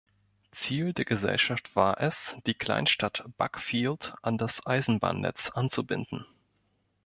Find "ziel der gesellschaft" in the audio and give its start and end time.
0.49-1.75